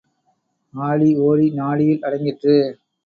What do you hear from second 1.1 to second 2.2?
ஓடி நாடியில்